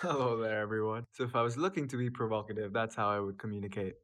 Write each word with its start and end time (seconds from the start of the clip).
Hello 0.00 0.40
there, 0.40 0.60
everyone. 0.60 1.02
So, 1.10 1.24
if 1.24 1.34
I 1.34 1.42
was 1.42 1.56
looking 1.56 1.88
to 1.88 1.96
be 1.96 2.08
provocative, 2.08 2.72
that's 2.72 2.94
how 2.94 3.10
I 3.10 3.18
would 3.18 3.36
communicate. 3.36 3.94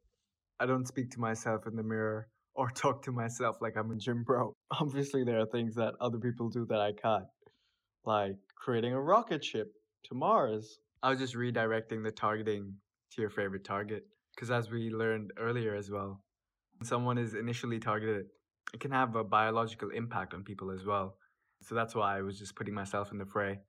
I 0.59 0.65
don't 0.65 0.85
speak 0.85 1.09
to 1.11 1.21
myself 1.21 1.67
in 1.67 1.77
the 1.77 1.83
mirror 1.83 2.27
or 2.53 2.69
talk 2.75 3.01
to 3.03 3.13
myself 3.13 3.61
like 3.61 3.77
I'm 3.77 3.91
a 3.91 3.95
gym 3.95 4.23
bro. 4.23 4.53
Obviously, 4.71 5.23
there 5.23 5.39
are 5.39 5.45
things 5.45 5.73
that 5.75 5.93
other 6.01 6.17
people 6.17 6.49
do 6.49 6.65
that 6.65 6.81
I 6.81 6.91
can't, 6.91 7.23
like 8.03 8.35
creating 8.57 8.91
a 8.91 8.99
rocket 8.99 9.41
ship 9.41 9.71
to 10.09 10.15
Mars. 10.15 10.79
I 11.01 11.11
was 11.11 11.19
just 11.19 11.33
redirecting 11.33 12.03
the 12.03 12.11
targeting 12.11 12.73
to 13.11 13.21
your 13.21 13.29
favorite 13.29 13.63
target. 13.63 14.03
Because, 14.35 14.51
as 14.51 14.69
we 14.69 14.89
learned 14.89 15.31
earlier 15.39 15.75
as 15.75 15.89
well, 15.89 16.21
when 16.77 16.85
someone 16.85 17.17
is 17.17 17.35
initially 17.35 17.79
targeted, 17.79 18.25
it 18.73 18.81
can 18.81 18.91
have 18.91 19.15
a 19.15 19.23
biological 19.23 19.91
impact 19.91 20.33
on 20.33 20.43
people 20.43 20.71
as 20.71 20.85
well. 20.85 21.15
So, 21.61 21.73
that's 21.73 21.95
why 21.95 22.17
I 22.17 22.21
was 22.21 22.37
just 22.37 22.53
putting 22.57 22.73
myself 22.73 23.13
in 23.13 23.17
the 23.17 23.25
fray 23.25 23.59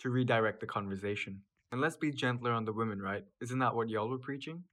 to 0.00 0.10
redirect 0.10 0.58
the 0.58 0.66
conversation. 0.66 1.40
And 1.70 1.82
let's 1.82 1.96
be 1.96 2.10
gentler 2.10 2.52
on 2.52 2.64
the 2.64 2.72
women, 2.72 3.02
right? 3.02 3.24
Isn't 3.42 3.58
that 3.58 3.74
what 3.74 3.90
y'all 3.90 4.08
were 4.08 4.18
preaching? 4.18 4.64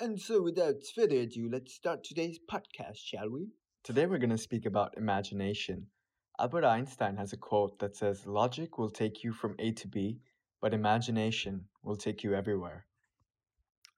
And 0.00 0.20
so, 0.20 0.42
without 0.42 0.84
further 0.94 1.20
ado, 1.20 1.48
let's 1.50 1.72
start 1.72 2.04
today's 2.04 2.38
podcast, 2.38 2.96
shall 2.96 3.30
we? 3.30 3.48
Today 3.84 4.04
we're 4.04 4.18
going 4.18 4.28
to 4.28 4.36
speak 4.38 4.66
about 4.66 4.98
imagination. 4.98 5.86
Albert 6.38 6.66
Einstein 6.66 7.16
has 7.16 7.32
a 7.32 7.38
quote 7.38 7.78
that 7.78 7.96
says, 7.96 8.26
Logic 8.26 8.76
will 8.76 8.90
take 8.90 9.24
you 9.24 9.32
from 9.32 9.56
A 9.58 9.72
to 9.72 9.88
B, 9.88 10.20
but 10.60 10.74
imagination 10.74 11.64
will 11.82 11.96
take 11.96 12.22
you 12.22 12.34
everywhere. 12.34 12.84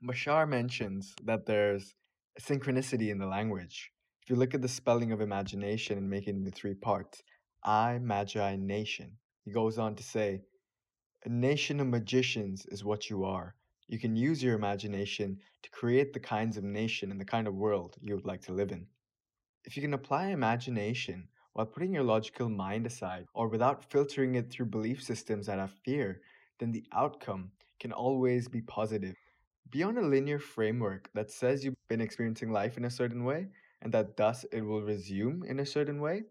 Bashar 0.04 0.48
mentions 0.48 1.12
that 1.24 1.46
there's 1.46 1.96
a 2.38 2.40
synchronicity 2.40 3.10
in 3.10 3.18
the 3.18 3.26
language. 3.26 3.90
If 4.22 4.30
you 4.30 4.36
look 4.36 4.54
at 4.54 4.62
the 4.62 4.68
spelling 4.68 5.10
of 5.10 5.20
imagination 5.20 5.98
and 5.98 6.08
make 6.08 6.28
it 6.28 6.36
into 6.36 6.52
three 6.52 6.74
parts, 6.74 7.20
I, 7.64 7.98
Magi, 7.98 8.56
Nation, 8.56 9.16
he 9.44 9.50
goes 9.50 9.76
on 9.76 9.96
to 9.96 10.04
say, 10.04 10.42
A 11.26 11.28
nation 11.30 11.80
of 11.80 11.86
magicians 11.86 12.66
is 12.66 12.84
what 12.84 13.08
you 13.08 13.24
are. 13.24 13.54
You 13.88 13.98
can 13.98 14.14
use 14.14 14.42
your 14.42 14.54
imagination 14.54 15.38
to 15.62 15.70
create 15.70 16.12
the 16.12 16.20
kinds 16.20 16.58
of 16.58 16.64
nation 16.64 17.10
and 17.10 17.18
the 17.18 17.24
kind 17.24 17.48
of 17.48 17.54
world 17.54 17.96
you 18.02 18.14
would 18.14 18.26
like 18.26 18.42
to 18.42 18.52
live 18.52 18.72
in. 18.72 18.86
If 19.64 19.74
you 19.74 19.80
can 19.80 19.94
apply 19.94 20.26
imagination 20.26 21.26
while 21.54 21.64
putting 21.64 21.94
your 21.94 22.02
logical 22.02 22.50
mind 22.50 22.84
aside 22.84 23.24
or 23.32 23.48
without 23.48 23.90
filtering 23.90 24.34
it 24.34 24.50
through 24.50 24.66
belief 24.66 25.02
systems 25.02 25.46
that 25.46 25.58
have 25.58 25.72
fear, 25.82 26.20
then 26.58 26.72
the 26.72 26.84
outcome 26.92 27.52
can 27.80 27.92
always 27.92 28.46
be 28.46 28.60
positive. 28.60 29.16
Beyond 29.70 29.96
a 29.96 30.02
linear 30.02 30.38
framework 30.38 31.08
that 31.14 31.30
says 31.30 31.64
you've 31.64 31.88
been 31.88 32.02
experiencing 32.02 32.52
life 32.52 32.76
in 32.76 32.84
a 32.84 32.90
certain 32.90 33.24
way 33.24 33.48
and 33.80 33.90
that 33.94 34.18
thus 34.18 34.44
it 34.52 34.60
will 34.60 34.82
resume 34.82 35.42
in 35.44 35.60
a 35.60 35.64
certain 35.64 36.02
way, 36.02 36.24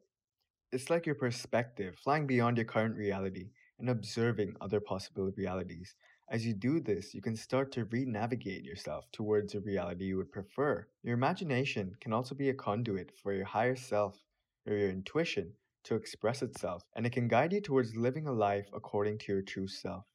it's 0.72 0.92
like 0.92 1.08
your 1.08 1.16
perspective, 1.16 1.98
flying 1.98 2.28
beyond 2.28 2.58
your 2.58 2.66
current 2.68 2.96
reality 2.96 3.50
and 3.84 3.90
observing 3.90 4.56
other 4.62 4.80
possible 4.80 5.30
realities. 5.36 5.94
As 6.30 6.46
you 6.46 6.54
do 6.54 6.80
this, 6.80 7.14
you 7.14 7.22
can 7.22 7.36
start 7.36 7.70
to 7.74 7.84
re 7.84 8.06
navigate 8.06 8.64
yourself 8.64 9.12
towards 9.12 9.56
a 9.56 9.60
reality 9.60 10.06
you 10.06 10.16
would 10.16 10.32
prefer. 10.32 10.88
Your 11.04 11.16
imagination 11.16 11.94
can 12.00 12.14
also 12.14 12.34
be 12.34 12.48
a 12.48 12.54
conduit 12.54 13.12
for 13.22 13.34
your 13.34 13.44
higher 13.44 13.76
self 13.76 14.24
or 14.66 14.74
your 14.74 14.90
intuition 14.90 15.52
to 15.84 15.96
express 15.96 16.42
itself, 16.42 16.84
and 16.96 17.06
it 17.06 17.12
can 17.12 17.28
guide 17.28 17.52
you 17.52 17.60
towards 17.60 17.98
living 17.98 18.26
a 18.26 18.32
life 18.32 18.70
according 18.74 19.18
to 19.18 19.34
your 19.34 19.42
true 19.42 19.68
self. 19.68 20.06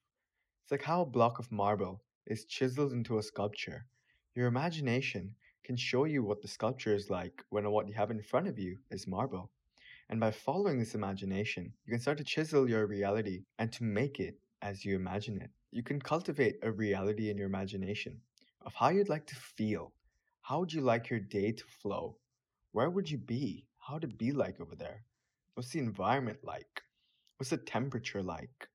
It's 0.63 0.71
like 0.71 0.85
how 0.85 1.03
a 1.03 1.07
block 1.07 1.39
of 1.39 1.53
marble 1.53 2.03
is 2.27 2.47
chiseled 2.47 2.95
into 2.95 3.19
a 3.19 3.23
sculpture. 3.23 3.85
Your 4.35 4.47
imagination 4.47 5.35
can 5.63 5.77
show 5.77 6.05
you 6.05 6.23
what 6.23 6.41
the 6.41 6.49
sculpture 6.49 6.95
is 6.95 7.11
like 7.11 7.45
when 7.51 7.71
what 7.71 7.87
you 7.87 7.93
have 7.93 8.11
in 8.11 8.23
front 8.23 8.49
of 8.49 8.59
you 8.59 8.79
is 8.91 9.07
marble. 9.07 9.51
And 10.11 10.21
by 10.21 10.31
following 10.31 10.79
this 10.79 10.95
imagination, 10.95 11.73
you 11.85 11.93
can 11.93 12.01
start 12.01 12.19
to 12.19 12.25
chisel 12.25 12.69
your 12.69 12.87
reality 12.87 13.45
and 13.59 13.71
to 13.73 13.85
make 13.85 14.21
it 14.21 14.41
as 14.63 14.85
you 14.85 14.97
imagine 14.97 15.41
it. 15.41 15.51
You 15.71 15.83
can 15.83 16.01
cultivate 16.01 16.59
a 16.63 16.73
reality 16.73 17.31
in 17.31 17.37
your 17.37 17.47
imagination 17.47 18.21
of 18.63 18.75
how 18.75 18.89
you'd 18.89 19.11
like 19.11 19.27
to 19.27 19.37
feel. 19.37 19.93
How 20.41 20.61
would 20.61 20.73
you 20.73 20.81
like 20.81 21.11
your 21.11 21.21
day 21.21 21.53
to 21.53 21.65
flow? 21.83 22.17
Where 22.73 22.89
would 22.89 23.11
you 23.11 23.19
be? 23.19 23.67
How 23.79 23.95
would 23.95 24.05
it 24.05 24.19
be 24.19 24.33
like 24.33 24.61
over 24.61 24.75
there? 24.75 25.05
What's 25.55 25.71
the 25.71 25.79
environment 25.81 26.39
like? 26.43 26.83
What's 27.37 27.51
the 27.51 27.59
temperature 27.59 28.23
like? 28.23 28.69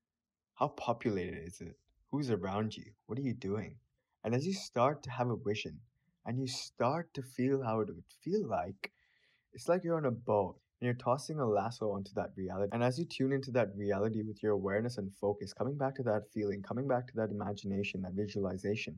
How 0.54 0.68
populated 0.68 1.46
is 1.46 1.60
it? 1.60 1.76
Who's 2.10 2.30
around 2.30 2.76
you? 2.76 2.84
What 3.06 3.18
are 3.18 3.22
you 3.22 3.34
doing? 3.34 3.76
And 4.22 4.34
as 4.34 4.46
you 4.46 4.52
start 4.52 5.02
to 5.02 5.10
have 5.10 5.30
a 5.30 5.36
vision 5.36 5.80
and 6.26 6.38
you 6.38 6.46
start 6.46 7.12
to 7.14 7.22
feel 7.22 7.62
how 7.62 7.80
it 7.80 7.88
would 7.88 8.04
feel 8.22 8.46
like, 8.46 8.92
it's 9.52 9.68
like 9.68 9.82
you're 9.82 9.96
on 9.96 10.06
a 10.06 10.12
boat 10.12 10.58
and 10.84 10.88
you're 10.88 11.02
tossing 11.02 11.40
a 11.40 11.46
lasso 11.46 11.92
onto 11.92 12.12
that 12.14 12.32
reality. 12.36 12.68
And 12.74 12.84
as 12.84 12.98
you 12.98 13.06
tune 13.06 13.32
into 13.32 13.50
that 13.52 13.74
reality 13.74 14.22
with 14.22 14.42
your 14.42 14.52
awareness 14.52 14.98
and 14.98 15.10
focus, 15.14 15.54
coming 15.54 15.78
back 15.78 15.94
to 15.94 16.02
that 16.02 16.30
feeling, 16.30 16.62
coming 16.62 16.86
back 16.86 17.06
to 17.06 17.16
that 17.16 17.30
imagination, 17.30 18.02
that 18.02 18.12
visualization, 18.12 18.94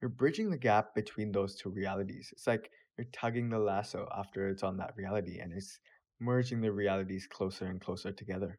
you're 0.00 0.10
bridging 0.10 0.48
the 0.48 0.56
gap 0.56 0.94
between 0.94 1.32
those 1.32 1.56
two 1.56 1.70
realities. 1.70 2.28
It's 2.30 2.46
like 2.46 2.70
you're 2.96 3.08
tugging 3.12 3.48
the 3.48 3.58
lasso 3.58 4.08
after 4.16 4.46
it's 4.46 4.62
on 4.62 4.76
that 4.76 4.94
reality 4.96 5.40
and 5.40 5.52
it's 5.52 5.80
merging 6.20 6.60
the 6.60 6.70
realities 6.70 7.26
closer 7.26 7.64
and 7.64 7.80
closer 7.80 8.12
together. 8.12 8.56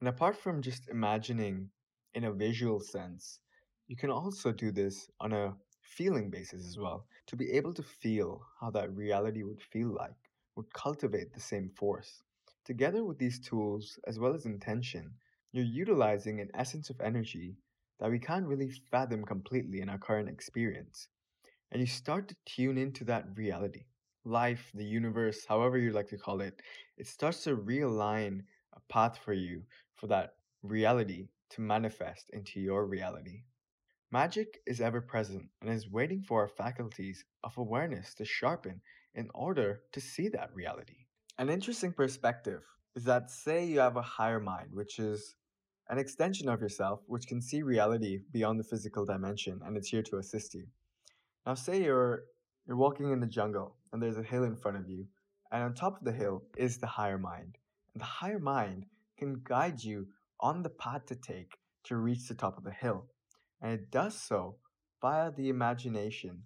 And 0.00 0.08
apart 0.08 0.36
from 0.36 0.62
just 0.62 0.88
imagining 0.88 1.68
in 2.14 2.24
a 2.24 2.32
visual 2.32 2.80
sense, 2.80 3.38
you 3.86 3.94
can 3.94 4.10
also 4.10 4.50
do 4.50 4.72
this 4.72 5.08
on 5.20 5.32
a 5.32 5.54
feeling 5.80 6.28
basis 6.28 6.66
as 6.66 6.76
well 6.76 7.06
to 7.28 7.36
be 7.36 7.52
able 7.52 7.72
to 7.72 7.84
feel 7.84 8.42
how 8.60 8.70
that 8.70 8.92
reality 8.96 9.44
would 9.44 9.62
feel 9.62 9.94
like 9.94 10.23
would 10.56 10.72
cultivate 10.72 11.32
the 11.32 11.40
same 11.40 11.70
force. 11.70 12.22
Together 12.64 13.04
with 13.04 13.18
these 13.18 13.40
tools, 13.40 13.98
as 14.06 14.18
well 14.18 14.34
as 14.34 14.46
intention, 14.46 15.12
you're 15.52 15.64
utilizing 15.64 16.40
an 16.40 16.50
essence 16.54 16.90
of 16.90 17.00
energy 17.00 17.56
that 18.00 18.10
we 18.10 18.18
can't 18.18 18.46
really 18.46 18.70
fathom 18.90 19.24
completely 19.24 19.80
in 19.80 19.88
our 19.88 19.98
current 19.98 20.28
experience. 20.28 21.08
And 21.70 21.80
you 21.80 21.86
start 21.86 22.28
to 22.28 22.36
tune 22.46 22.78
into 22.78 23.04
that 23.04 23.36
reality. 23.36 23.84
Life, 24.24 24.70
the 24.74 24.84
universe, 24.84 25.44
however 25.46 25.78
you 25.78 25.92
like 25.92 26.08
to 26.08 26.18
call 26.18 26.40
it, 26.40 26.62
it 26.96 27.06
starts 27.06 27.44
to 27.44 27.56
realign 27.56 28.42
a 28.74 28.80
path 28.88 29.18
for 29.24 29.32
you 29.32 29.62
for 29.94 30.06
that 30.08 30.34
reality 30.62 31.28
to 31.50 31.60
manifest 31.60 32.30
into 32.32 32.60
your 32.60 32.86
reality. 32.86 33.42
Magic 34.10 34.60
is 34.66 34.80
ever 34.80 35.00
present 35.00 35.48
and 35.60 35.70
is 35.70 35.90
waiting 35.90 36.22
for 36.22 36.42
our 36.42 36.48
faculties 36.48 37.24
of 37.42 37.56
awareness 37.58 38.14
to 38.14 38.24
sharpen 38.24 38.80
in 39.14 39.28
order 39.34 39.80
to 39.92 40.00
see 40.00 40.28
that 40.28 40.54
reality. 40.54 41.06
An 41.38 41.48
interesting 41.48 41.92
perspective 41.92 42.62
is 42.94 43.04
that, 43.04 43.30
say, 43.30 43.64
you 43.64 43.80
have 43.80 43.96
a 43.96 44.02
higher 44.02 44.38
mind, 44.38 44.68
which 44.72 44.98
is 44.98 45.34
an 45.88 45.98
extension 45.98 46.48
of 46.48 46.60
yourself, 46.60 47.00
which 47.06 47.26
can 47.26 47.42
see 47.42 47.62
reality 47.62 48.20
beyond 48.32 48.58
the 48.58 48.64
physical 48.64 49.04
dimension, 49.04 49.60
and 49.64 49.76
it's 49.76 49.88
here 49.88 50.02
to 50.02 50.18
assist 50.18 50.54
you. 50.54 50.66
Now, 51.46 51.54
say 51.54 51.82
you're 51.82 52.24
you're 52.66 52.76
walking 52.76 53.10
in 53.10 53.20
the 53.20 53.26
jungle, 53.26 53.76
and 53.92 54.02
there's 54.02 54.16
a 54.16 54.22
hill 54.22 54.44
in 54.44 54.56
front 54.56 54.78
of 54.78 54.88
you, 54.88 55.06
and 55.52 55.62
on 55.62 55.74
top 55.74 55.98
of 55.98 56.04
the 56.04 56.12
hill 56.12 56.44
is 56.56 56.78
the 56.78 56.86
higher 56.86 57.18
mind. 57.18 57.58
And 57.92 58.00
the 58.00 58.06
higher 58.06 58.38
mind 58.38 58.86
can 59.18 59.42
guide 59.44 59.82
you 59.82 60.06
on 60.40 60.62
the 60.62 60.70
path 60.70 61.06
to 61.06 61.16
take 61.16 61.58
to 61.84 61.96
reach 61.96 62.26
the 62.28 62.34
top 62.34 62.56
of 62.56 62.64
the 62.64 62.70
hill, 62.72 63.06
and 63.60 63.72
it 63.72 63.90
does 63.90 64.20
so 64.20 64.56
via 65.00 65.30
the 65.30 65.48
imagination, 65.48 66.42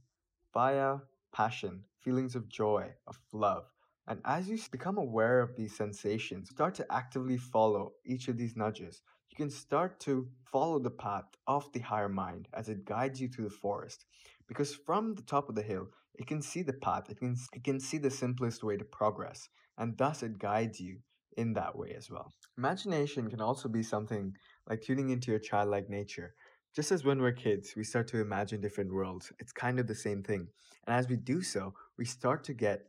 via 0.53 0.99
passion, 1.33 1.85
feelings 2.01 2.35
of 2.35 2.49
joy, 2.49 2.93
of 3.07 3.19
love. 3.33 3.65
And 4.07 4.21
as 4.25 4.49
you 4.49 4.59
become 4.71 4.97
aware 4.97 5.41
of 5.41 5.55
these 5.55 5.77
sensations, 5.77 6.49
start 6.51 6.75
to 6.77 6.87
actively 6.91 7.37
follow 7.37 7.93
each 8.07 8.29
of 8.29 8.39
these 8.39 8.57
nudges, 8.57 9.03
you 9.31 9.37
can 9.37 9.51
start 9.51 10.01
to 10.01 10.29
follow 10.51 10.79
the 10.79 10.91
path 10.91 11.27
of 11.47 11.71
the 11.73 11.81
higher 11.81 12.09
mind 12.09 12.49
as 12.55 12.69
it 12.69 12.87
guides 12.87 13.21
you 13.21 13.29
through 13.29 13.45
the 13.45 13.51
forest. 13.51 14.07
Because 14.47 14.75
from 14.75 15.15
the 15.15 15.23
top 15.23 15.49
of 15.49 15.55
the 15.55 15.63
hill, 15.63 15.89
it 16.15 16.27
can 16.27 16.41
see 16.41 16.63
the 16.63 16.73
path, 16.73 17.11
it 17.11 17.19
can, 17.19 17.37
it 17.53 17.63
can 17.63 17.79
see 17.79 17.99
the 17.99 18.11
simplest 18.11 18.65
way 18.65 18.77
to 18.77 18.85
progress, 18.85 19.49
and 19.77 19.97
thus 19.99 20.23
it 20.23 20.39
guides 20.39 20.81
you 20.81 20.99
in 21.37 21.53
that 21.53 21.77
way 21.77 21.95
as 21.97 22.11
well. 22.11 22.33
Imagination 22.57 23.31
can 23.31 23.41
also 23.41 23.69
be 23.69 23.83
something 23.83 24.35
like 24.69 24.83
tuning 24.83 25.11
into 25.11 25.31
your 25.31 25.39
childlike 25.39 25.89
nature, 25.89 26.35
just 26.75 26.93
as 26.93 27.05
when 27.05 27.21
we're 27.21 27.33
kids, 27.33 27.75
we 27.77 27.85
start 27.85 28.09
to 28.09 28.21
imagine 28.21 28.61
different 28.61 28.93
worlds, 28.93 29.33
it's 29.39 29.53
kind 29.53 29.79
of 29.79 29.87
the 29.87 29.95
same 29.95 30.23
thing. 30.23 30.49
And 30.87 30.97
as 30.97 31.09
we 31.09 31.17
do 31.17 31.43
so, 31.43 31.75
we 31.97 32.05
start 32.05 32.45
to 32.45 32.55
get 32.55 32.87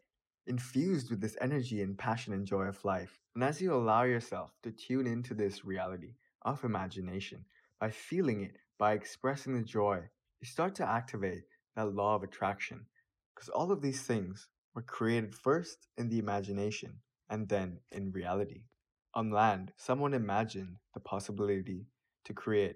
infused 0.48 1.10
with 1.10 1.22
this 1.22 1.38
energy 1.42 1.82
and 1.82 1.98
passion 1.98 2.34
and 2.34 2.46
joy 2.46 2.64
of 2.64 2.84
life. 2.84 3.20
And 3.36 3.44
as 3.44 3.62
you 3.62 3.74
allow 3.74 4.04
yourself 4.04 4.52
to 4.64 4.72
tune 4.72 5.08
into 5.08 5.34
this 5.34 5.64
reality 5.64 6.16
of 6.44 6.64
imagination, 6.64 7.46
by 7.80 7.92
feeling 7.92 8.42
it, 8.42 8.58
by 8.78 8.94
expressing 8.94 9.54
the 9.54 9.64
joy, 9.64 10.02
you 10.42 10.48
start 10.48 10.76
to 10.76 10.88
activate 10.88 11.44
that 11.76 11.94
law 11.94 12.16
of 12.16 12.24
attraction. 12.24 12.86
Because 13.34 13.50
all 13.50 13.72
of 13.72 13.82
these 13.82 14.02
things 14.02 14.48
were 14.76 14.82
created 14.82 15.36
first 15.36 15.88
in 15.98 16.10
the 16.10 16.20
imagination 16.20 17.00
and 17.30 17.48
then 17.48 17.80
in 17.92 18.12
reality. 18.12 18.64
On 19.14 19.32
land, 19.32 19.72
someone 19.78 20.14
imagined 20.14 20.76
the 20.94 21.00
possibility 21.00 21.86
to 22.26 22.34
create 22.34 22.76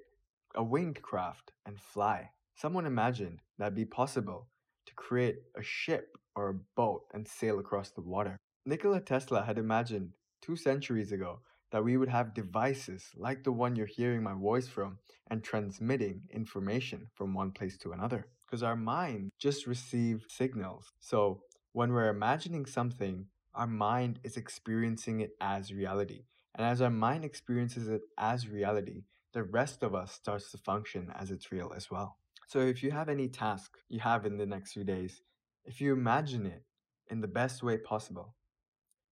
a 0.56 0.64
winged 0.64 1.02
craft 1.02 1.52
and 1.66 1.80
fly. 1.80 2.30
Someone 2.56 2.86
imagined 2.86 3.40
that'd 3.58 3.76
be 3.76 3.86
possible 3.86 4.48
to 4.86 4.94
create 4.94 5.40
a 5.56 5.64
ship 5.64 6.18
or 6.36 6.50
a 6.50 6.60
boat 6.76 7.04
and 7.14 7.28
sail 7.28 7.60
across 7.60 7.92
the 7.92 8.02
water. 8.02 8.38
Nikola 8.66 9.02
Tesla 9.02 9.44
had 9.44 9.58
imagined 9.58 10.12
two 10.42 10.56
centuries 10.56 11.12
ago 11.12 11.40
that 11.72 11.84
we 11.84 11.98
would 11.98 12.10
have 12.10 12.34
devices 12.34 13.10
like 13.16 13.44
the 13.44 13.52
one 13.52 13.76
you're 13.76 13.86
hearing 13.88 14.22
my 14.22 14.34
voice 14.34 14.68
from 14.68 15.00
and 15.30 15.44
transmitting 15.44 16.22
information 16.30 17.08
from 17.16 17.34
one 17.34 17.52
place 17.52 17.78
to 17.78 17.92
another. 17.92 18.28
Because 18.46 18.62
our 18.62 18.76
mind 18.76 19.32
just 19.40 19.66
receive 19.66 20.26
signals. 20.30 20.92
So 21.00 21.42
when 21.72 21.92
we're 21.92 22.10
imagining 22.10 22.68
something, 22.68 23.26
our 23.56 23.66
mind 23.68 24.20
is 24.24 24.38
experiencing 24.38 25.22
it 25.22 25.32
as 25.42 25.74
reality. 25.74 26.26
And 26.56 26.66
as 26.66 26.82
our 26.82 26.92
mind 26.92 27.26
experiences 27.26 27.90
it 27.90 28.02
as 28.20 28.48
reality, 28.48 29.06
the 29.34 29.44
rest 29.44 29.84
of 29.84 29.96
us 29.96 30.12
starts 30.12 30.52
to 30.52 30.58
function 30.58 31.12
as 31.20 31.32
it's 31.32 31.52
real 31.52 31.74
as 31.76 31.90
well. 31.92 32.18
So 32.48 32.60
if 32.60 32.84
you 32.84 32.92
have 32.92 33.10
any 33.10 33.28
task 33.28 33.78
you 33.90 34.00
have 34.00 34.26
in 34.26 34.38
the 34.38 34.46
next 34.46 34.74
few 34.74 34.84
days, 34.84 35.22
if 35.66 35.82
you 35.82 35.94
imagine 35.94 36.46
it 36.46 36.64
in 37.10 37.22
the 37.22 37.28
best 37.28 37.64
way 37.64 37.78
possible, 37.78 38.36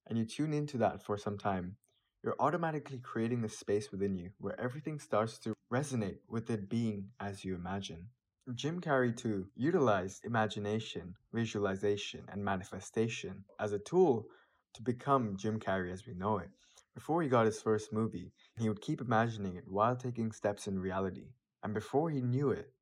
and 0.07 0.17
you 0.17 0.25
tune 0.25 0.53
into 0.53 0.77
that 0.77 1.03
for 1.03 1.17
some 1.17 1.37
time, 1.37 1.75
you're 2.23 2.35
automatically 2.39 2.99
creating 2.99 3.43
a 3.43 3.49
space 3.49 3.91
within 3.91 4.15
you 4.15 4.29
where 4.39 4.59
everything 4.59 4.99
starts 4.99 5.39
to 5.39 5.53
resonate 5.73 6.19
with 6.27 6.49
it 6.49 6.69
being 6.69 7.09
as 7.19 7.43
you 7.43 7.55
imagine. 7.55 8.07
Jim 8.53 8.81
Carrey, 8.81 9.15
too, 9.15 9.47
utilized 9.55 10.25
imagination, 10.25 11.15
visualization, 11.33 12.21
and 12.31 12.43
manifestation 12.43 13.43
as 13.59 13.71
a 13.71 13.79
tool 13.79 14.25
to 14.73 14.81
become 14.81 15.37
Jim 15.37 15.59
Carrey 15.59 15.91
as 15.91 16.05
we 16.05 16.13
know 16.13 16.37
it. 16.37 16.49
Before 16.93 17.21
he 17.21 17.29
got 17.29 17.45
his 17.45 17.61
first 17.61 17.93
movie, 17.93 18.33
he 18.57 18.67
would 18.67 18.81
keep 18.81 18.99
imagining 18.99 19.55
it 19.55 19.67
while 19.67 19.95
taking 19.95 20.31
steps 20.31 20.67
in 20.67 20.77
reality. 20.77 21.29
And 21.63 21.73
before 21.73 22.09
he 22.09 22.21
knew 22.21 22.51
it, 22.51 22.73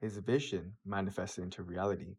his 0.00 0.16
vision 0.16 0.74
manifested 0.84 1.44
into 1.44 1.62
reality. 1.62 2.16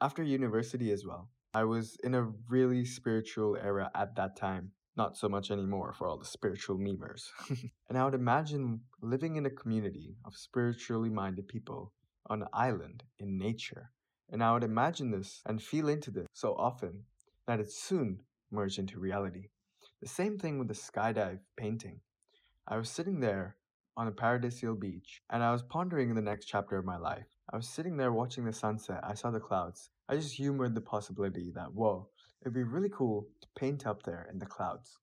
After 0.00 0.22
university 0.22 0.90
as 0.90 1.04
well, 1.04 1.28
I 1.52 1.64
was 1.64 1.96
in 2.02 2.14
a 2.14 2.32
really 2.48 2.86
spiritual 2.86 3.56
era 3.56 3.90
at 3.94 4.16
that 4.16 4.36
time. 4.36 4.72
Not 4.96 5.16
so 5.16 5.28
much 5.28 5.50
anymore 5.50 5.92
for 5.92 6.08
all 6.08 6.16
the 6.16 6.24
spiritual 6.24 6.78
memers. 6.78 7.28
and 7.88 7.98
I 7.98 8.04
would 8.04 8.14
imagine 8.14 8.80
living 9.02 9.36
in 9.36 9.46
a 9.46 9.50
community 9.50 10.16
of 10.24 10.36
spiritually 10.36 11.10
minded 11.10 11.46
people 11.46 11.92
on 12.26 12.42
an 12.42 12.48
island 12.52 13.04
in 13.18 13.36
nature. 13.36 13.90
And 14.30 14.42
I 14.42 14.52
would 14.54 14.64
imagine 14.64 15.10
this 15.10 15.42
and 15.44 15.62
feel 15.62 15.88
into 15.88 16.10
this 16.10 16.26
so 16.32 16.54
often 16.54 17.04
that 17.46 17.60
it 17.60 17.70
soon 17.70 18.22
merged 18.50 18.78
into 18.78 18.98
reality. 18.98 19.48
The 20.00 20.08
same 20.08 20.38
thing 20.38 20.58
with 20.58 20.68
the 20.68 20.74
skydive 20.74 21.40
painting. 21.58 22.00
I 22.66 22.78
was 22.78 22.88
sitting 22.88 23.20
there 23.20 23.56
on 23.98 24.06
a 24.06 24.12
paradisial 24.12 24.80
beach 24.80 25.20
and 25.28 25.42
I 25.42 25.52
was 25.52 25.62
pondering 25.62 26.14
the 26.14 26.22
next 26.22 26.46
chapter 26.46 26.78
of 26.78 26.86
my 26.86 26.96
life. 26.96 27.26
I 27.52 27.56
was 27.56 27.68
sitting 27.68 27.98
there 27.98 28.10
watching 28.10 28.46
the 28.46 28.52
sunset. 28.52 29.00
I 29.02 29.12
saw 29.12 29.30
the 29.30 29.40
clouds. 29.40 29.90
I 30.08 30.16
just 30.16 30.32
humored 30.32 30.74
the 30.74 30.80
possibility 30.80 31.50
that, 31.54 31.74
whoa, 31.74 32.08
it'd 32.40 32.54
be 32.54 32.62
really 32.62 32.88
cool 32.88 33.28
to 33.42 33.48
paint 33.58 33.86
up 33.86 34.02
there 34.02 34.26
in 34.32 34.38
the 34.38 34.46
clouds. 34.46 34.96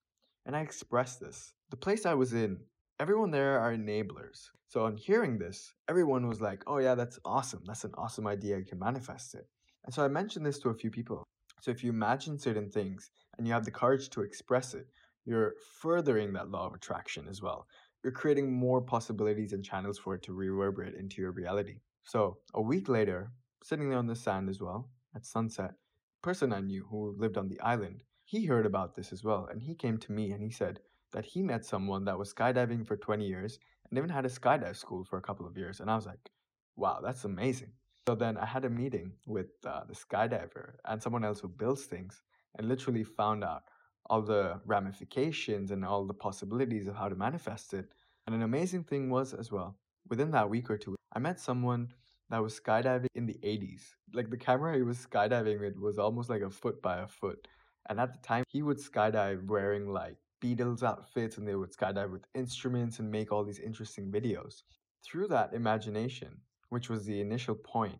And 0.47 0.55
I 0.55 0.61
expressed 0.61 1.19
this. 1.19 1.53
The 1.69 1.77
place 1.77 2.07
I 2.07 2.15
was 2.15 2.33
in, 2.33 2.57
everyone 2.99 3.29
there 3.29 3.59
are 3.59 3.71
enablers. 3.71 4.49
So 4.67 4.85
on 4.85 4.97
hearing 4.97 5.38
this, 5.38 5.75
everyone 5.88 6.27
was 6.27 6.41
like, 6.41 6.63
oh 6.65 6.79
yeah, 6.79 6.95
that's 6.95 7.19
awesome. 7.23 7.61
That's 7.67 7.83
an 7.83 7.94
awesome 7.99 8.25
idea. 8.25 8.57
You 8.57 8.65
can 8.65 8.79
manifest 8.79 9.35
it. 9.35 9.47
And 9.85 9.94
so 9.94 10.03
I 10.03 10.07
mentioned 10.07 10.44
this 10.44 10.57
to 10.59 10.69
a 10.69 10.73
few 10.73 10.89
people. 10.89 11.23
So 11.62 11.71
if 11.71 11.83
you 11.83 11.89
imagine 11.89 12.38
certain 12.38 12.69
things 12.69 13.12
and 13.38 13.48
you 13.48 13.54
have 13.54 13.65
the 13.65 13.71
courage 13.71 14.09
to 14.12 14.21
express 14.21 14.74
it, 14.74 14.88
you're 15.25 15.56
furthering 15.81 16.33
that 16.33 16.50
law 16.50 16.68
of 16.68 16.74
attraction 16.74 17.27
as 17.27 17.42
well. 17.42 17.68
You're 18.04 18.13
creating 18.13 18.54
more 18.54 18.81
possibilities 18.81 19.54
and 19.54 19.63
channels 19.63 19.98
for 19.98 20.15
it 20.15 20.24
to 20.24 20.33
reverberate 20.33 20.95
into 20.95 21.21
your 21.21 21.31
reality. 21.31 21.80
So 22.04 22.38
a 22.54 22.62
week 22.62 22.88
later, 22.88 23.31
sitting 23.63 23.89
there 23.89 24.00
on 24.00 24.07
the 24.07 24.15
sand 24.15 24.50
as 24.50 24.62
well, 24.62 24.89
at 25.15 25.25
sunset, 25.25 25.74
person 26.21 26.54
I 26.54 26.62
knew 26.62 26.86
who 26.89 27.15
lived 27.18 27.38
on 27.38 27.50
the 27.50 27.59
island, 27.59 28.04
he 28.24 28.45
heard 28.45 28.65
about 28.65 28.95
this 28.95 29.12
as 29.12 29.24
well, 29.24 29.48
and 29.51 29.62
he 29.62 29.75
came 29.75 29.98
to 29.98 30.12
me 30.12 30.31
and 30.31 30.42
he 30.42 30.51
said 30.51 30.80
that 31.12 31.25
he 31.25 31.42
met 31.42 31.65
someone 31.65 32.06
that 32.06 32.18
was 32.18 32.33
skydiving 32.33 32.86
for 32.86 32.98
20 32.98 33.25
years 33.25 33.59
and 33.89 33.98
even 33.98 34.09
had 34.09 34.25
a 34.25 34.30
skydive 34.30 34.75
school 34.75 35.04
for 35.04 35.18
a 35.18 35.21
couple 35.21 35.45
of 35.45 35.57
years. 35.57 35.80
And 35.80 35.89
I 35.89 35.95
was 35.95 36.06
like, 36.06 36.30
wow, 36.75 37.00
that's 37.04 37.25
amazing. 37.25 37.71
So 38.07 38.15
then 38.15 38.38
I 38.38 38.45
had 38.45 38.63
a 38.63 38.69
meeting 38.69 39.12
with 39.25 39.48
uh, 39.65 39.81
the 39.83 39.94
skydiver 39.94 40.75
and 40.86 41.04
someone 41.04 41.25
else 41.25 41.42
who 41.42 41.50
builds 41.50 41.83
things 41.83 42.21
and 42.57 42.69
literally 42.69 43.04
found 43.04 43.44
out 43.44 43.63
all 44.09 44.21
the 44.21 44.62
ramifications 44.65 45.71
and 45.71 45.83
all 45.83 46.06
the 46.06 46.13
possibilities 46.13 46.88
of 46.88 46.95
how 46.95 47.09
to 47.09 47.15
manifest 47.15 47.74
it. 47.74 47.89
And 48.25 48.33
an 48.33 48.44
amazing 48.44 48.86
thing 48.86 49.09
was 49.09 49.33
as 49.33 49.51
well, 49.51 49.77
within 50.07 50.31
that 50.31 50.50
week 50.50 50.69
or 50.69 50.77
two, 50.77 50.95
I 51.12 51.19
met 51.19 51.38
someone 51.38 51.89
that 52.30 52.42
was 52.42 52.57
skydiving 52.57 53.07
in 53.15 53.25
the 53.25 53.38
80s. 53.44 53.81
Like 54.13 54.30
the 54.30 54.38
camera 54.38 54.77
he 54.77 54.83
was 54.83 55.06
skydiving 55.06 55.59
with 55.59 55.77
was 55.77 56.00
almost 56.00 56.30
like 56.30 56.44
a 56.44 56.50
foot 56.50 56.81
by 56.81 57.00
a 57.00 57.07
foot. 57.07 57.45
And 57.89 58.00
at 58.00 58.13
the 58.13 58.19
time, 58.25 58.45
he 58.48 58.62
would 58.62 58.77
skydive 58.77 59.48
wearing 59.48 59.89
like 59.89 60.15
Beatles 60.42 60.81
outfits 60.81 61.38
and 61.38 61.45
they 61.45 61.56
would 61.56 61.75
skydive 61.75 62.12
with 62.12 62.24
instruments 62.33 63.00
and 63.00 63.12
make 63.12 63.33
all 63.33 63.44
these 63.44 63.59
interesting 63.59 64.09
videos. 64.09 64.63
Through 65.04 65.27
that 65.27 65.54
imagination, 65.54 66.38
which 66.69 66.89
was 66.89 67.05
the 67.05 67.21
initial 67.21 67.55
point, 67.55 67.99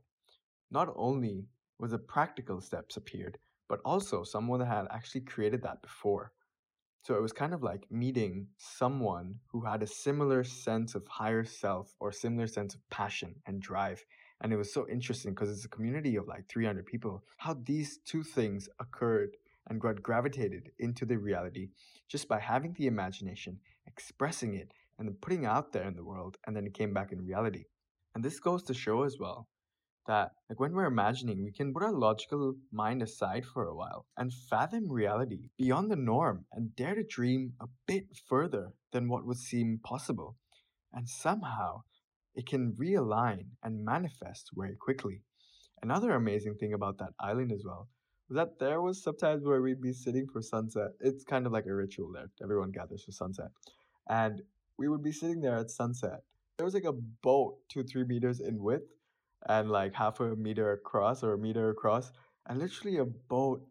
not 0.72 0.94
only 0.96 1.46
was 1.80 1.92
the 1.92 1.98
practical 1.98 2.62
steps 2.62 2.98
appeared, 2.98 3.38
but 3.70 3.80
also 3.86 4.24
someone 4.24 4.60
that 4.60 4.68
had 4.68 4.88
actually 4.92 5.22
created 5.22 5.62
that 5.62 5.82
before. 5.82 6.32
So 7.04 7.16
it 7.16 7.22
was 7.22 7.32
kind 7.32 7.54
of 7.54 7.64
like 7.64 7.90
meeting 7.90 8.48
someone 8.58 9.36
who 9.48 9.62
had 9.62 9.82
a 9.82 9.88
similar 9.88 10.44
sense 10.44 10.94
of 10.94 11.08
higher 11.08 11.46
self 11.46 11.96
or 12.00 12.12
similar 12.12 12.48
sense 12.48 12.76
of 12.76 12.90
passion 12.90 13.36
and 13.46 13.62
drive. 13.62 14.04
And 14.42 14.52
it 14.52 14.58
was 14.58 14.74
so 14.74 14.88
interesting 14.90 15.34
because 15.34 15.50
it's 15.50 15.66
a 15.66 15.70
community 15.70 16.18
of 16.18 16.28
like 16.28 16.48
300 16.50 16.86
people. 16.86 17.24
How 17.38 17.56
these 17.64 18.00
two 18.06 18.24
things 18.24 18.68
occurred 18.80 19.38
and 19.70 19.80
got 19.80 20.04
gravitated 20.04 20.72
into 20.80 21.06
the 21.06 21.18
reality 21.18 21.70
just 22.10 22.28
by 22.28 22.40
having 22.40 22.74
the 22.74 22.88
imagination, 22.88 23.60
expressing 23.86 24.56
it, 24.56 24.74
and 25.00 25.08
then 25.08 25.16
putting 25.22 25.44
it 25.44 25.48
out 25.48 25.72
there 25.72 25.88
in 25.88 25.96
the 25.96 26.04
world, 26.04 26.38
and 26.46 26.56
then 26.56 26.66
it 26.66 26.74
came 26.74 26.94
back 26.94 27.12
in 27.12 27.22
reality. 27.22 27.66
And 28.18 28.26
this 28.26 28.40
goes 28.40 28.64
to 28.64 28.74
show 28.74 29.04
as 29.04 29.20
well 29.20 29.48
that 30.08 30.32
like 30.50 30.60
when 30.60 30.74
we're 30.74 30.88
imagining 30.88 31.44
we 31.44 31.52
can 31.52 31.72
put 31.72 31.84
our 31.84 31.94
logical 31.94 32.56
mind 32.72 33.04
aside 33.04 33.46
for 33.46 33.68
a 33.68 33.76
while 33.76 34.08
and 34.18 34.34
fathom 34.34 34.92
reality 34.92 35.52
beyond 35.56 35.92
the 35.92 35.98
norm 35.98 36.46
and 36.52 36.76
dare 36.76 36.96
to 36.96 37.04
dream 37.04 37.54
a 37.62 37.68
bit 37.86 38.06
further 38.28 38.70
than 38.92 39.08
what 39.08 39.28
would 39.28 39.38
seem 39.38 39.80
possible. 39.84 40.36
And 40.92 41.08
somehow 41.08 41.84
it 42.34 42.48
can 42.48 42.72
realign 42.74 43.50
and 43.62 43.86
manifest 43.86 44.50
very 44.56 44.76
quickly. 44.76 45.22
Another 45.84 46.14
amazing 46.14 46.56
thing 46.56 46.74
about 46.74 46.98
that 46.98 47.14
island 47.20 47.52
as 47.52 47.62
well 47.64 47.88
was 48.30 48.38
that 48.38 48.58
there 48.58 48.82
was 48.82 49.04
sometimes 49.04 49.46
where 49.46 49.62
we'd 49.62 49.80
be 49.80 49.94
sitting 49.94 50.26
for 50.26 50.42
sunset. 50.42 50.90
It's 51.00 51.24
kind 51.24 51.46
of 51.46 51.52
like 51.52 51.68
a 51.68 51.76
ritual 51.76 52.12
there. 52.14 52.32
Everyone 52.42 52.72
gathers 52.72 53.04
for 53.04 53.12
sunset. 53.12 53.52
And 54.10 54.42
we 54.76 54.88
would 54.88 55.04
be 55.04 55.12
sitting 55.12 55.40
there 55.40 55.58
at 55.58 55.70
sunset 55.70 56.22
there 56.58 56.66
was 56.66 56.74
like 56.74 56.86
a 56.86 56.94
boat 56.94 57.58
two 57.70 57.84
three 57.84 58.04
meters 58.04 58.40
in 58.40 58.62
width 58.62 58.92
and 59.48 59.70
like 59.70 59.94
half 59.94 60.20
a 60.20 60.36
meter 60.36 60.74
across 60.74 61.24
or 61.24 61.34
a 61.34 61.38
meter 61.38 61.70
across, 61.70 62.12
and 62.48 62.60
literally 62.60 62.98
a 62.98 63.06
boat 63.06 63.62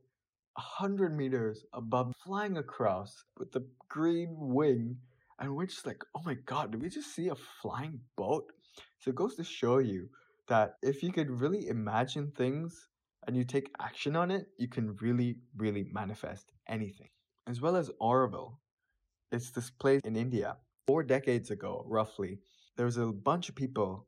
a 0.56 0.60
hundred 0.60 1.14
meters 1.16 1.64
above 1.74 2.14
flying 2.24 2.56
across 2.56 3.24
with 3.38 3.52
the 3.52 3.66
green 3.88 4.34
wing. 4.38 4.96
And 5.38 5.54
we're 5.54 5.66
just 5.66 5.86
like, 5.86 6.02
oh 6.14 6.22
my 6.24 6.34
god, 6.46 6.72
did 6.72 6.80
we 6.80 6.88
just 6.88 7.14
see 7.14 7.28
a 7.28 7.34
flying 7.34 8.00
boat? 8.16 8.52
So 9.00 9.10
it 9.10 9.16
goes 9.16 9.34
to 9.36 9.44
show 9.44 9.78
you 9.78 10.08
that 10.48 10.76
if 10.82 11.02
you 11.02 11.12
could 11.12 11.30
really 11.30 11.68
imagine 11.68 12.32
things 12.36 12.88
and 13.26 13.36
you 13.36 13.44
take 13.44 13.70
action 13.80 14.16
on 14.16 14.30
it, 14.30 14.46
you 14.56 14.68
can 14.68 14.96
really, 15.02 15.36
really 15.56 15.84
manifest 15.92 16.52
anything. 16.68 17.08
As 17.46 17.60
well 17.60 17.76
as 17.76 17.90
Auroville, 18.00 18.56
it's 19.30 19.50
this 19.50 19.70
place 19.70 20.00
in 20.04 20.16
India. 20.16 20.56
Four 20.86 21.02
decades 21.02 21.50
ago, 21.50 21.84
roughly, 21.86 22.38
there 22.76 22.86
was 22.86 22.96
a 22.98 23.06
bunch 23.06 23.48
of 23.48 23.54
people 23.54 24.06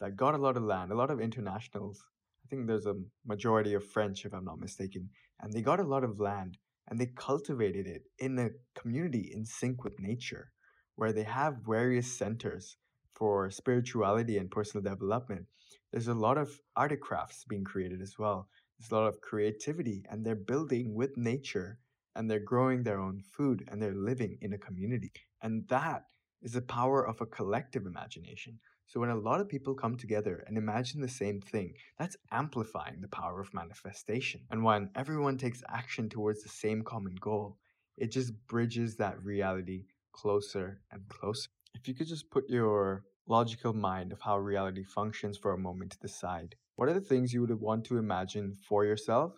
that 0.00 0.16
got 0.16 0.34
a 0.34 0.38
lot 0.38 0.56
of 0.56 0.62
land, 0.62 0.92
a 0.92 0.96
lot 0.96 1.10
of 1.10 1.20
internationals. 1.20 2.02
I 2.44 2.48
think 2.48 2.66
there's 2.66 2.86
a 2.86 2.96
majority 3.26 3.74
of 3.74 3.84
French, 3.84 4.24
if 4.24 4.32
I'm 4.32 4.44
not 4.44 4.60
mistaken, 4.60 5.10
and 5.40 5.52
they 5.52 5.60
got 5.60 5.80
a 5.80 5.84
lot 5.84 6.04
of 6.04 6.20
land 6.20 6.58
and 6.88 6.98
they 6.98 7.06
cultivated 7.16 7.86
it 7.86 8.02
in 8.18 8.38
a 8.38 8.50
community 8.80 9.30
in 9.34 9.44
sync 9.44 9.84
with 9.84 10.00
nature, 10.00 10.50
where 10.96 11.12
they 11.12 11.24
have 11.24 11.58
various 11.66 12.10
centers 12.10 12.76
for 13.14 13.50
spirituality 13.50 14.38
and 14.38 14.50
personal 14.50 14.82
development. 14.82 15.46
There's 15.92 16.08
a 16.08 16.14
lot 16.14 16.38
of 16.38 16.60
art 16.76 16.98
crafts 17.00 17.44
being 17.44 17.64
created 17.64 18.00
as 18.00 18.18
well. 18.18 18.48
There's 18.78 18.90
a 18.90 18.94
lot 18.94 19.08
of 19.08 19.20
creativity, 19.20 20.04
and 20.08 20.24
they're 20.24 20.34
building 20.34 20.94
with 20.94 21.16
nature 21.16 21.78
and 22.14 22.28
they're 22.28 22.40
growing 22.40 22.82
their 22.82 22.98
own 22.98 23.20
food 23.20 23.64
and 23.68 23.80
they're 23.80 23.94
living 23.94 24.38
in 24.40 24.52
a 24.52 24.58
community. 24.58 25.12
And 25.40 25.68
that 25.68 26.04
is 26.42 26.52
the 26.52 26.62
power 26.62 27.06
of 27.06 27.20
a 27.20 27.26
collective 27.26 27.86
imagination. 27.86 28.58
So 28.86 29.00
when 29.00 29.10
a 29.10 29.16
lot 29.16 29.40
of 29.40 29.48
people 29.48 29.74
come 29.74 29.96
together 29.96 30.44
and 30.46 30.56
imagine 30.56 31.00
the 31.00 31.08
same 31.08 31.40
thing, 31.40 31.74
that's 31.98 32.16
amplifying 32.30 33.00
the 33.00 33.08
power 33.08 33.40
of 33.40 33.52
manifestation. 33.52 34.40
And 34.50 34.64
when 34.64 34.90
everyone 34.94 35.36
takes 35.36 35.62
action 35.68 36.08
towards 36.08 36.42
the 36.42 36.48
same 36.48 36.82
common 36.82 37.16
goal, 37.16 37.58
it 37.96 38.10
just 38.10 38.32
bridges 38.46 38.96
that 38.96 39.22
reality 39.22 39.84
closer 40.12 40.80
and 40.90 41.06
closer. 41.08 41.48
If 41.74 41.86
you 41.86 41.94
could 41.94 42.08
just 42.08 42.30
put 42.30 42.48
your 42.48 43.04
logical 43.26 43.74
mind 43.74 44.12
of 44.12 44.20
how 44.22 44.38
reality 44.38 44.84
functions 44.84 45.36
for 45.36 45.52
a 45.52 45.58
moment 45.58 45.92
to 45.92 46.00
the 46.00 46.08
side, 46.08 46.54
what 46.76 46.88
are 46.88 46.94
the 46.94 47.00
things 47.00 47.32
you 47.32 47.40
would 47.42 47.60
want 47.60 47.84
to 47.86 47.98
imagine 47.98 48.56
for 48.66 48.84
yourself? 48.84 49.34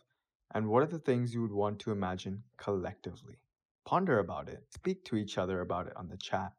And 0.54 0.69
what 0.69 0.83
are 0.83 0.87
the 0.87 0.99
things 0.99 1.35
you 1.35 1.42
would 1.42 1.52
want 1.52 1.78
to 1.80 1.90
imagine 1.90 2.42
collectively? 2.57 3.40
Ponder 3.85 4.19
about 4.19 4.49
it. 4.49 4.62
Speak 4.71 5.04
to 5.07 5.16
each 5.16 5.38
other 5.38 5.61
about 5.61 5.87
it 5.87 5.97
on 5.97 6.09
the 6.09 6.16
chat. 6.16 6.52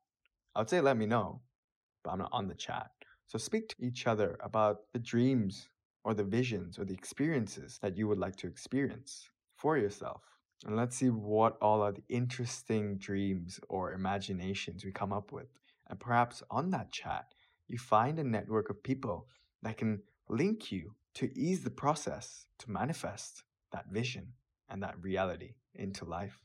I 0.55 0.59
would 0.59 0.69
say 0.69 0.81
let 0.81 0.97
me 0.97 1.05
know, 1.05 1.41
but 2.03 2.11
I'm 2.11 2.19
not 2.19 2.29
on 2.33 2.47
the 2.47 2.55
chat. 2.55 2.91
So 3.27 3.37
speak 3.37 3.69
to 3.69 3.75
each 3.79 4.07
other 4.07 4.37
about 4.43 4.91
the 4.91 4.99
dreams 4.99 5.69
or 6.03 6.13
the 6.13 6.23
visions 6.23 6.77
or 6.77 6.83
the 6.85 6.93
experiences 6.93 7.79
that 7.81 7.97
you 7.97 8.07
would 8.07 8.17
like 8.17 8.35
to 8.37 8.47
experience 8.47 9.29
for 9.55 9.77
yourself. 9.77 10.23
And 10.65 10.75
let's 10.75 10.97
see 10.97 11.09
what 11.09 11.57
all 11.61 11.81
are 11.81 11.93
the 11.93 12.03
interesting 12.09 12.97
dreams 12.97 13.59
or 13.69 13.93
imaginations 13.93 14.83
we 14.83 14.91
come 14.91 15.13
up 15.13 15.31
with. 15.31 15.47
And 15.89 15.99
perhaps 15.99 16.43
on 16.51 16.69
that 16.71 16.91
chat, 16.91 17.33
you 17.67 17.77
find 17.77 18.19
a 18.19 18.23
network 18.23 18.69
of 18.69 18.83
people 18.83 19.27
that 19.63 19.77
can 19.77 20.01
link 20.27 20.71
you 20.71 20.95
to 21.15 21.31
ease 21.37 21.63
the 21.63 21.69
process 21.69 22.45
to 22.59 22.71
manifest 22.71 23.43
that 23.71 23.85
vision 23.89 24.33
and 24.69 24.83
that 24.83 25.01
reality 25.01 25.55
into 25.75 26.05
life. 26.05 26.39